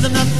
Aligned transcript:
there's 0.00 0.12
enough 0.12 0.37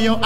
your 0.00 0.18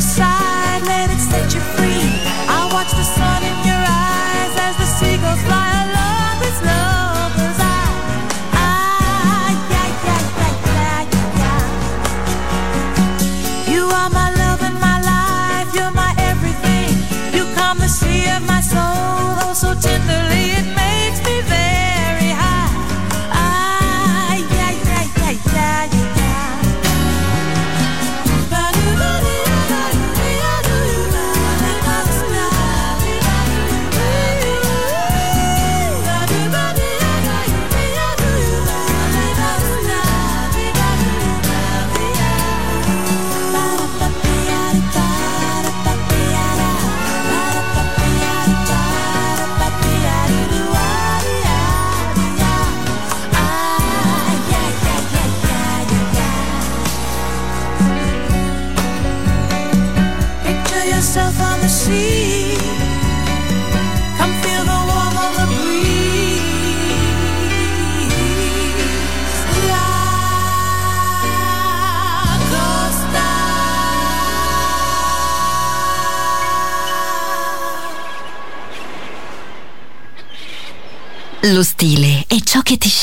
to 0.00 0.47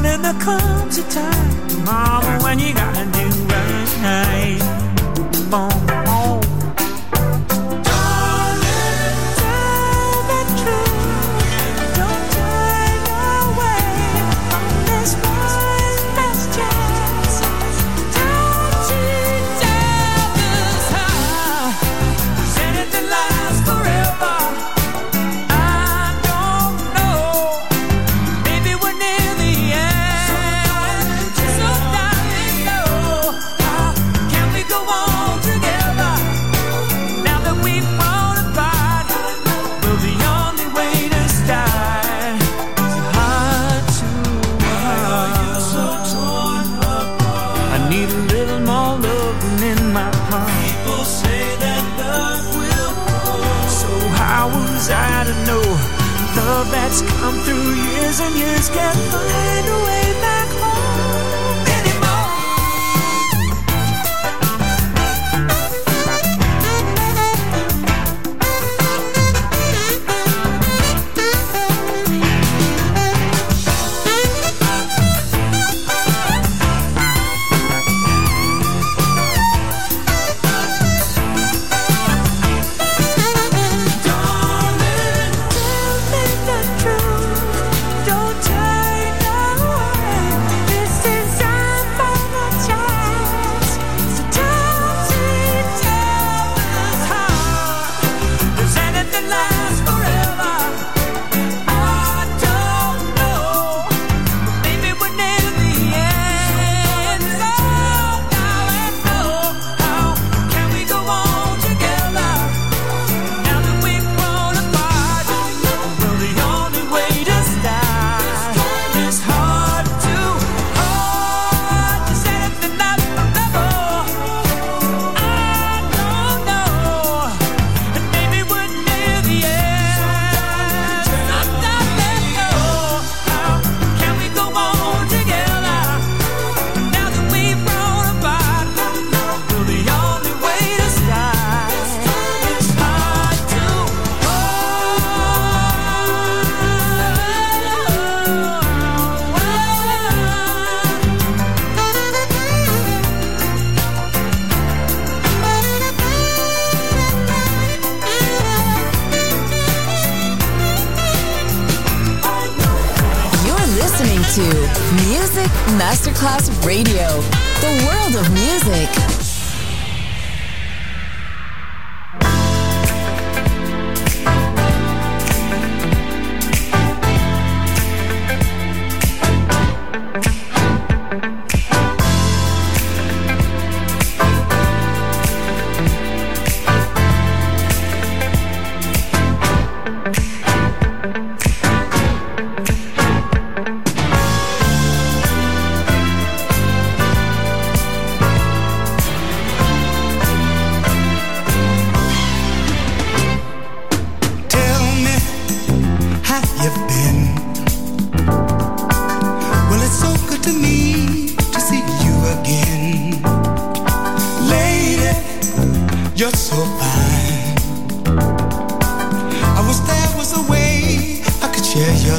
Darling, 0.00 0.22
there 0.22 0.32
comes 0.34 0.96
a 0.98 1.02
time, 1.10 1.84
Mama, 1.84 2.38
when 2.44 2.60
you 2.60 2.72
gotta 2.72 3.04
do 3.06 3.28
right. 3.50 4.60
Boom. 5.50 5.87
years 58.26 58.68
can 58.68 58.94
find 59.12 59.68
a 59.68 59.84
way. 59.84 59.97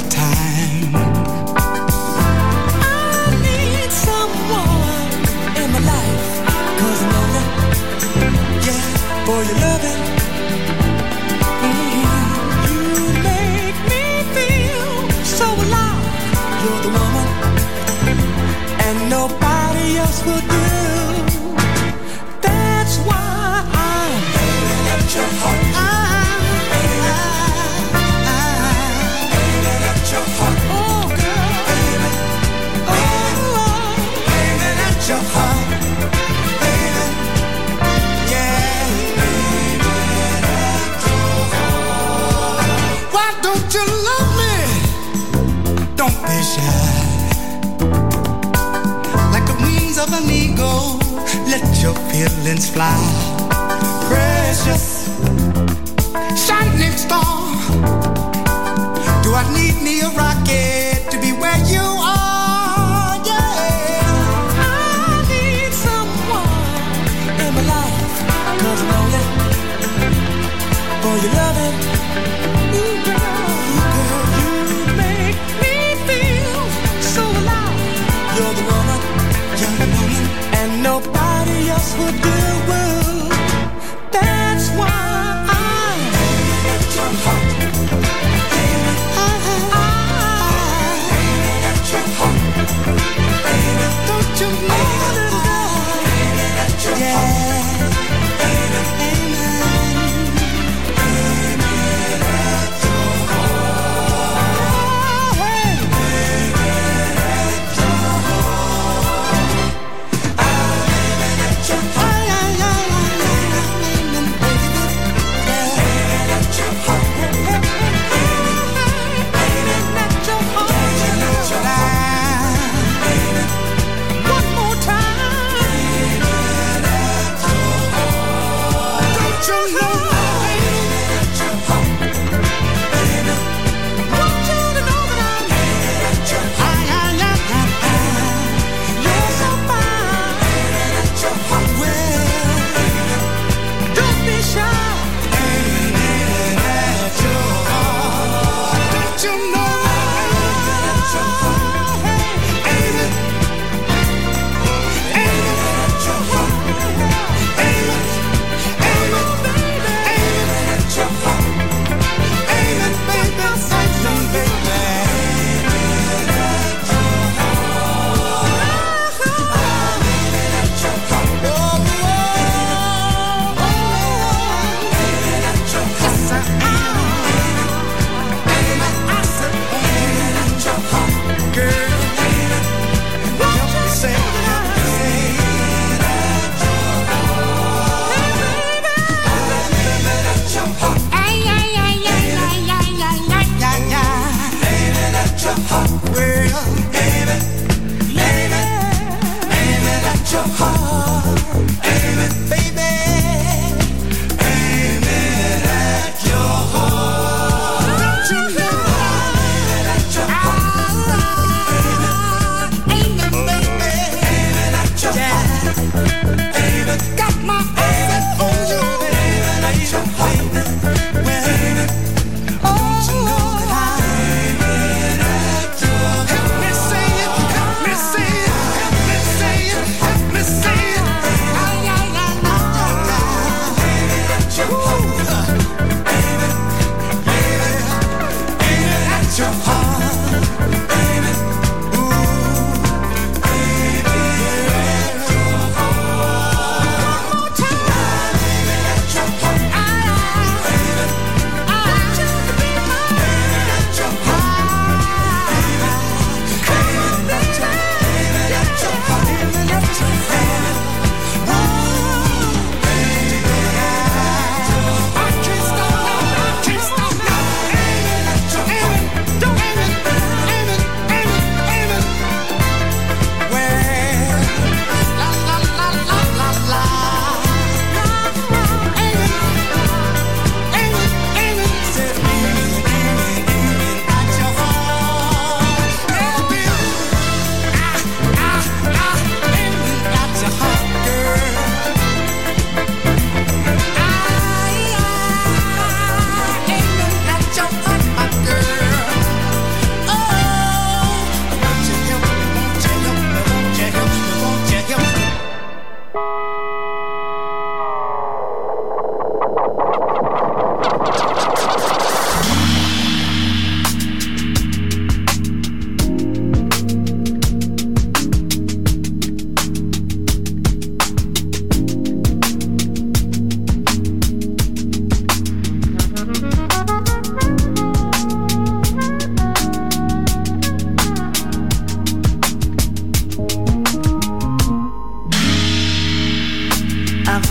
Time. 0.08 0.39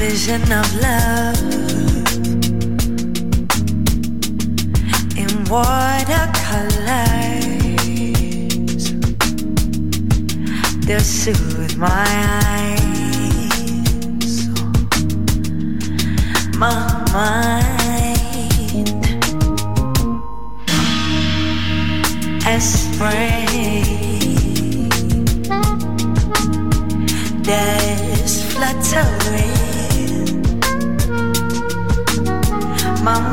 Vision 0.09 0.43
of 0.53 0.67
love. 0.81 1.39
In 5.23 5.33
watercolors. 5.53 6.15
That 10.87 11.05
soothe 11.05 11.77
my 11.77 12.07
eyes, 12.57 13.29
my 16.57 16.79
mind, 17.13 17.69
as 22.47 22.65
spring 22.85 23.58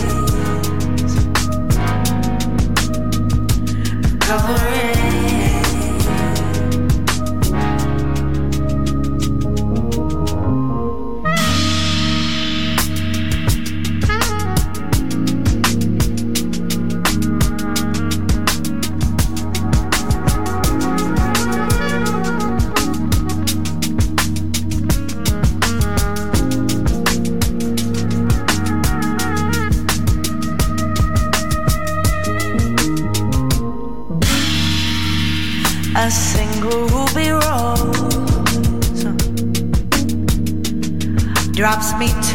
recovering. 4.13 4.66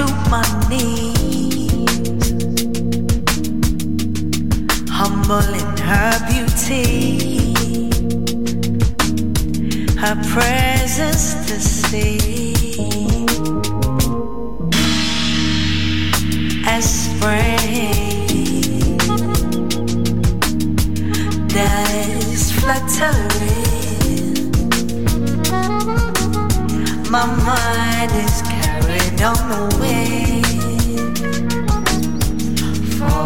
To 0.06 0.14
my 0.30 0.42
knees, 0.68 2.30
humble 4.90 5.54
in 5.62 5.76
her 5.88 6.12
beauty, 6.30 7.52
her 10.02 10.16
presence 10.32 11.26
to 11.46 11.56
see. 11.60 13.26
As 16.66 16.84
spring 17.04 17.92
is 22.34 22.52
fluttering. 22.58 23.22
My 27.10 27.26
mind 27.46 28.12
is 28.24 28.42
on 29.24 29.34
the 29.48 29.76
wind 29.78 30.46
for 32.98 33.24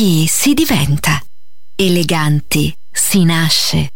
Ricchi 0.02 0.26
si 0.26 0.52
diventa, 0.52 1.22
eleganti 1.76 2.74
si 2.90 3.24
nasce. 3.24 3.90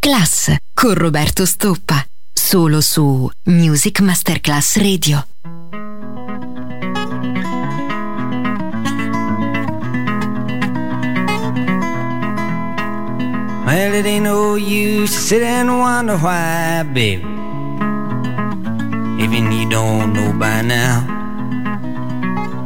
Class 0.00 0.56
con 0.72 0.94
Roberto 0.94 1.44
Stoppa, 1.44 2.02
solo 2.32 2.80
su 2.80 3.30
Music 3.48 4.00
Masterclass 4.00 4.78
Radio. 4.78 5.26
Well, 13.66 13.92
it 13.92 14.06
ain't 14.06 14.24
no 14.24 14.56
use 14.56 15.12
to 15.12 15.20
sit 15.20 15.42
and 15.42 15.68
wonder 15.68 16.16
why, 16.16 16.84
baby. 16.84 17.22
Even 19.22 19.52
you 19.52 19.68
don't 19.68 20.14
know 20.14 20.32
by 20.32 20.62
now. 20.62 21.23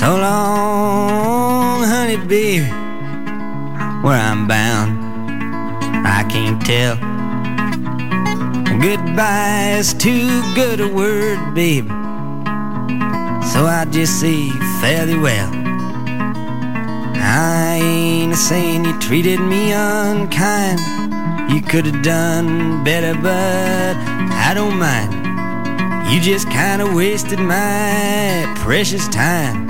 So 0.00 0.16
long, 0.16 1.82
honey, 1.82 2.16
baby, 2.16 2.64
where 4.00 4.18
I'm 4.18 4.48
bound, 4.48 4.98
I 6.06 6.24
can't 6.24 6.58
tell. 6.64 6.96
Goodbye 8.80 9.76
is 9.76 9.92
too 9.92 10.40
good 10.54 10.80
a 10.80 10.88
word, 10.88 11.54
baby. 11.54 11.86
So 13.52 13.66
I 13.66 13.86
just 13.90 14.18
say 14.18 14.48
fairly 14.80 15.18
well. 15.18 15.50
I 17.16 17.78
ain't 17.82 18.36
saying 18.36 18.86
you 18.86 18.98
treated 19.00 19.38
me 19.38 19.72
unkind. 19.72 20.80
You 21.52 21.60
could 21.60 21.84
have 21.84 22.02
done 22.02 22.82
better, 22.84 23.12
but 23.20 23.96
I 24.32 24.54
don't 24.54 24.78
mind. 24.78 25.12
You 26.10 26.22
just 26.22 26.48
kinda 26.48 26.90
wasted 26.90 27.38
my 27.38 28.50
precious 28.60 29.06
time. 29.08 29.69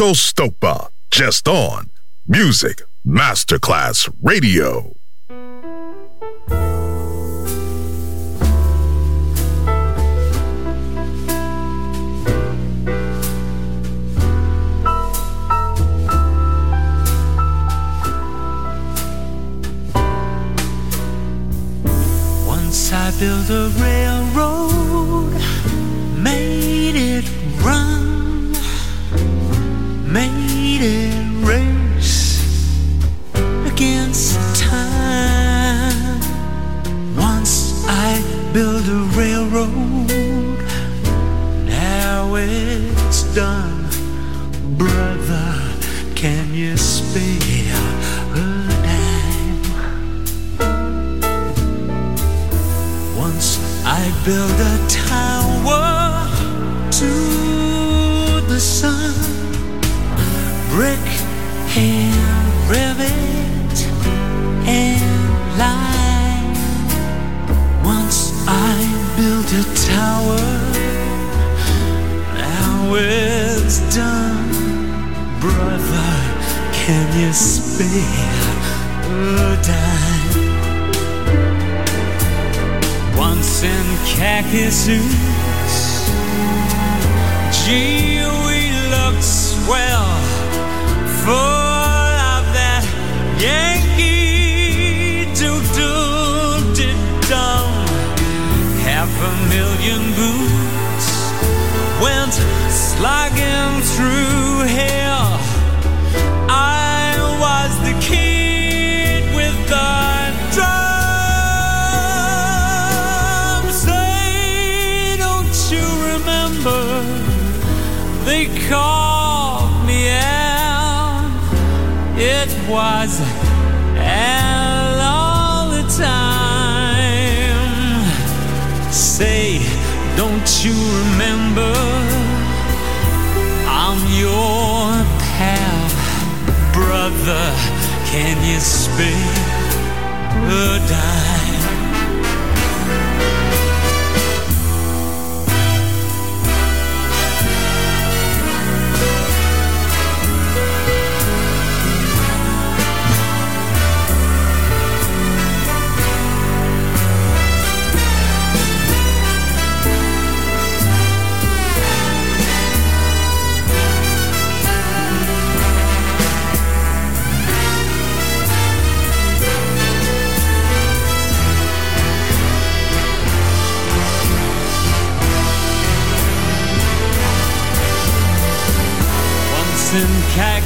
Alto 0.00 0.14
Stoppa, 0.14 0.88
just 1.10 1.46
on 1.46 1.90
Music 2.26 2.80
Masterclass 3.06 4.08
Radio. 4.22 4.94
Once 22.46 22.90
I 22.90 23.10
build 23.18 23.50
a 23.50 23.68
done. 43.34 43.69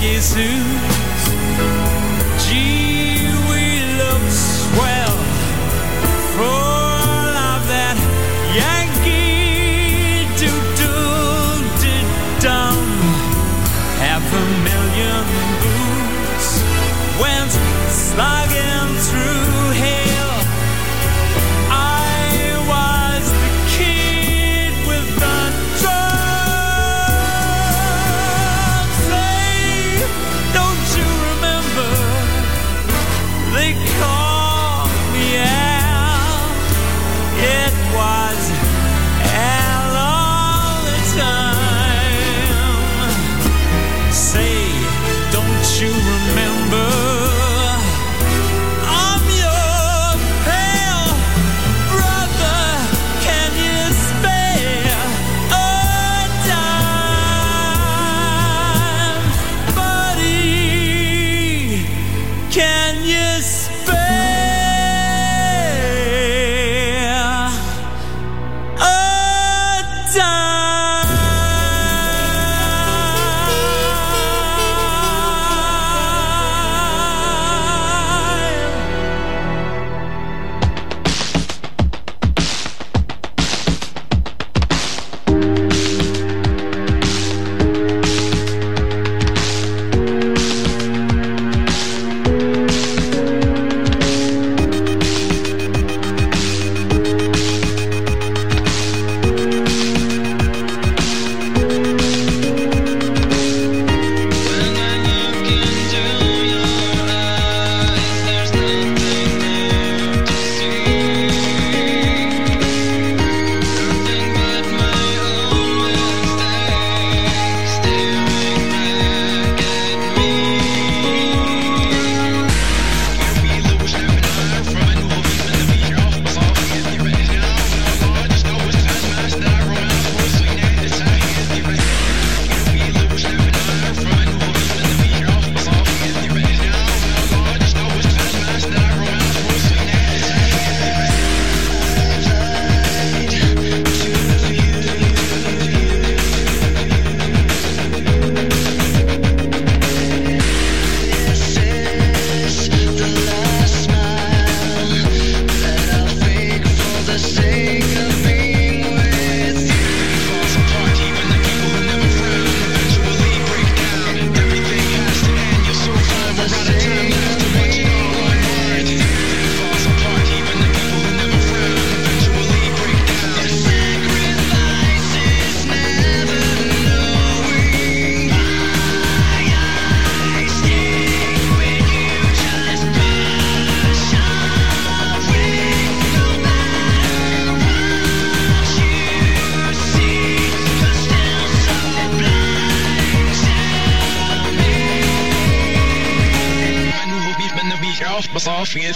Yesu. 0.05 0.74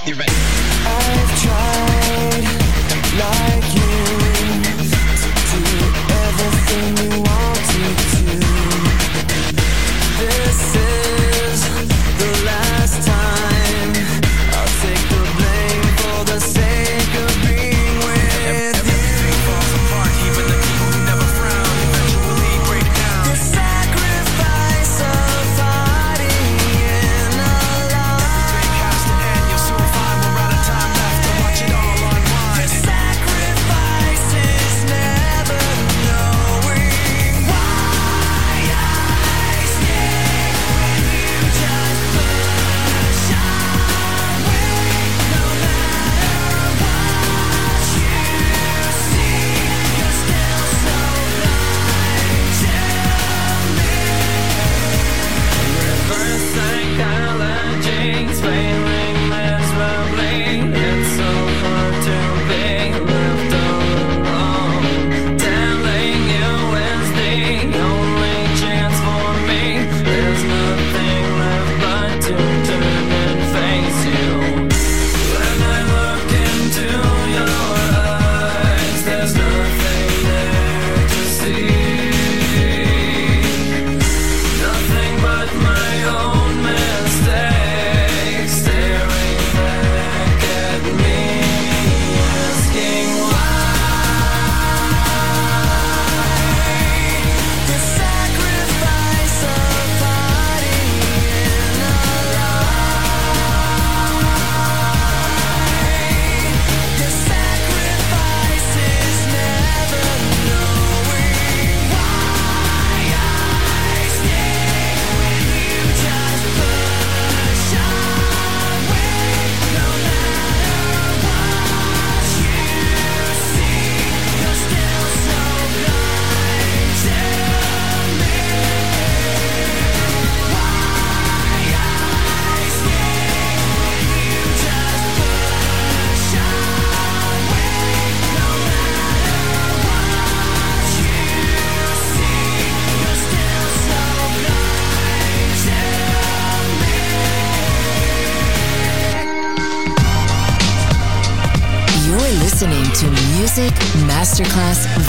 the. 0.03 0.26
I've 0.84 1.32
tried, 1.42 2.44
like 3.22 3.74
you, 3.74 3.94
to 5.51 5.59
everything 6.26 7.12
you 7.12 7.28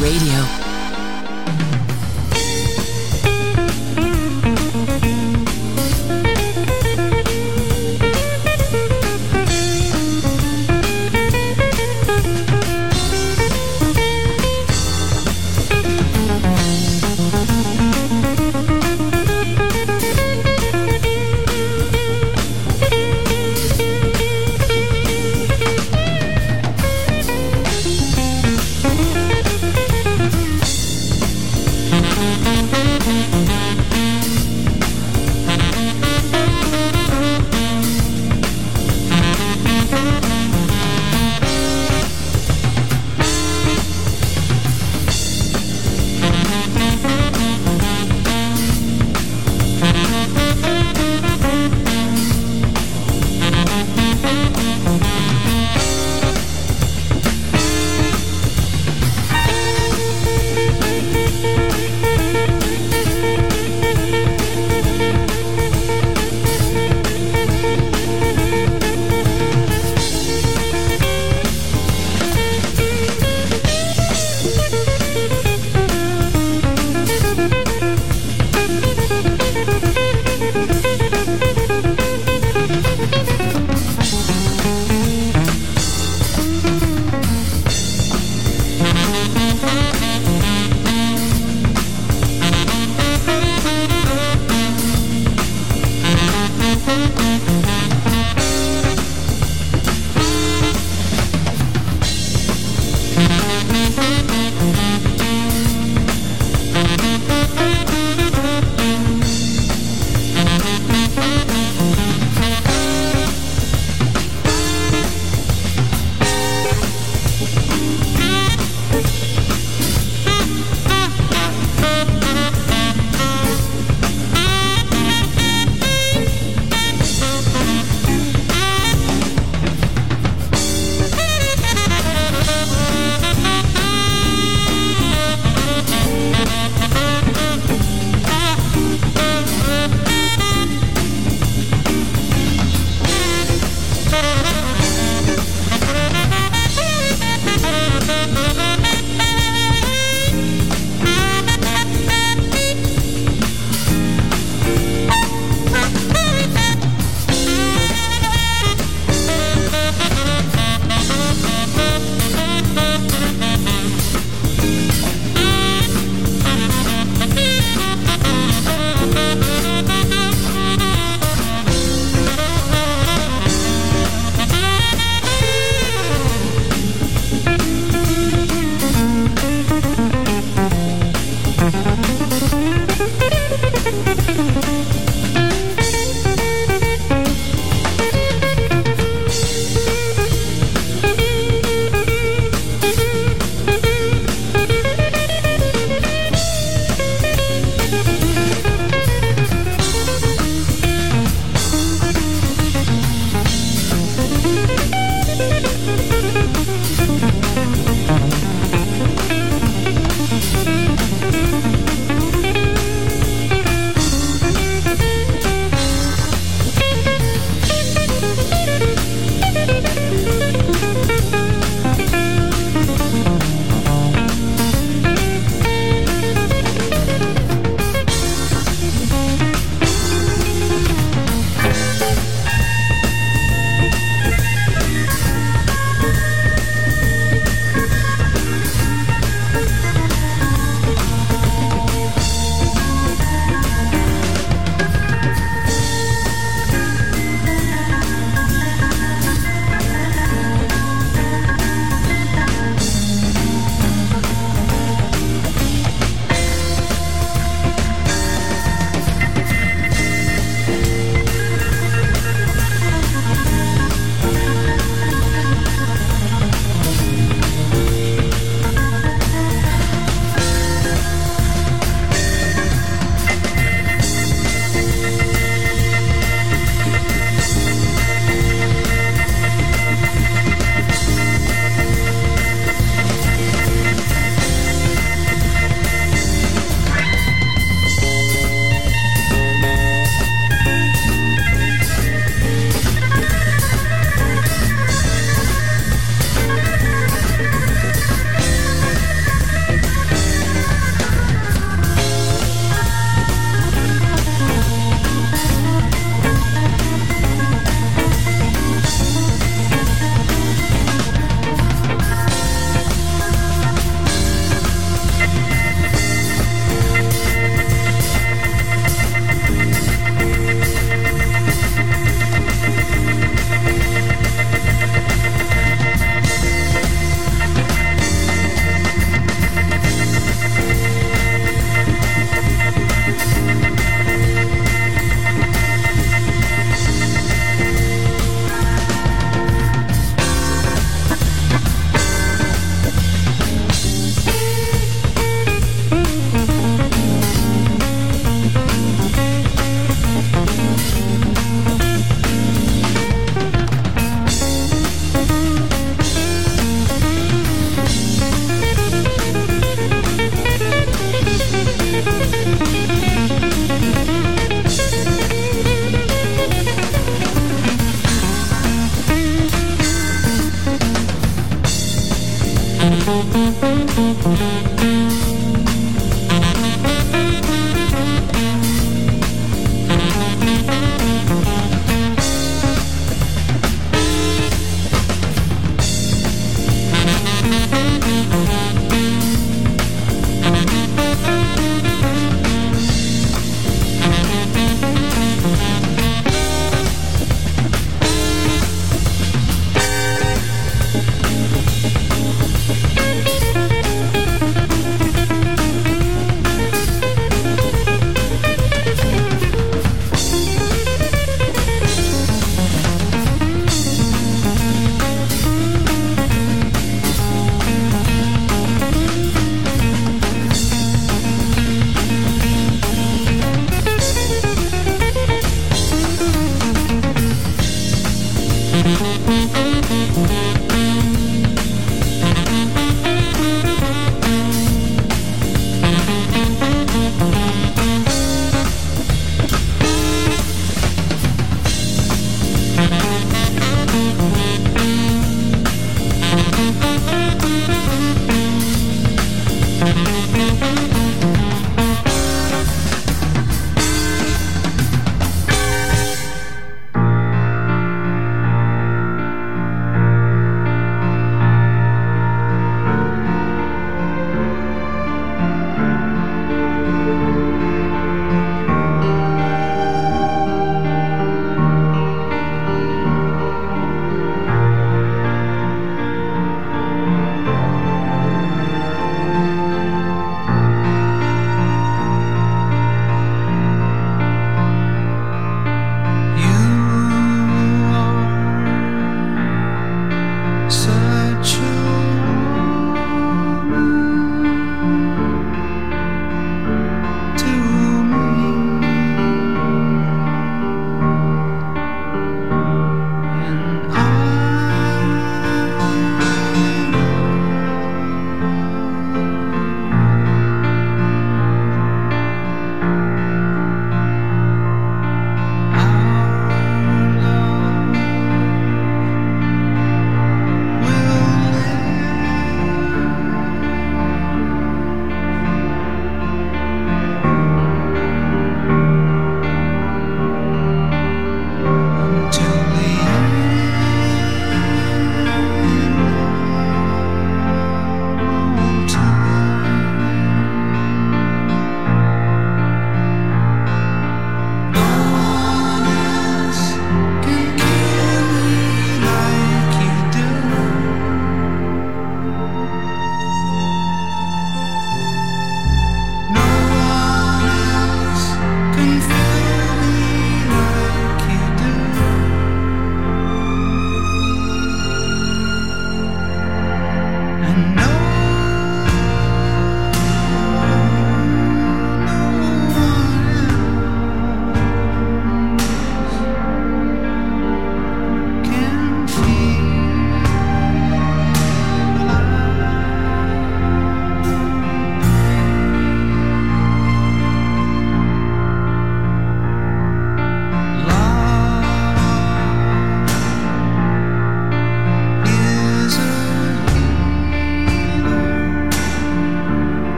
Radio. 0.00 0.57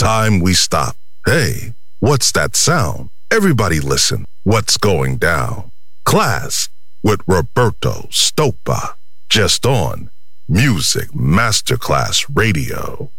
Time 0.00 0.40
we 0.40 0.54
stop. 0.54 0.96
Hey, 1.26 1.74
what's 1.98 2.32
that 2.32 2.56
sound? 2.56 3.10
Everybody 3.30 3.80
listen. 3.80 4.24
What's 4.44 4.78
going 4.78 5.18
down? 5.18 5.72
Klass 6.06 6.70
with 7.02 7.20
Roberto 7.26 8.08
Stoppa. 8.08 8.94
Just 9.28 9.66
on 9.66 10.08
Music 10.48 11.10
Masterclass 11.10 12.24
Radio. 12.34 13.10